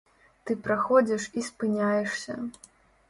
[0.49, 2.39] Ты праходзіш і спыняешся.